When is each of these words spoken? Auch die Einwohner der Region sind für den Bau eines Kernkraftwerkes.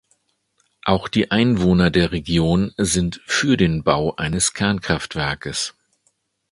Auch 0.83 1.07
die 1.07 1.29
Einwohner 1.29 1.91
der 1.91 2.11
Region 2.11 2.71
sind 2.77 3.21
für 3.27 3.55
den 3.55 3.83
Bau 3.83 4.15
eines 4.15 4.53
Kernkraftwerkes. 4.55 5.75